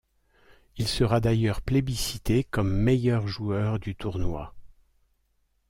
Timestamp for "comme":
2.43-2.75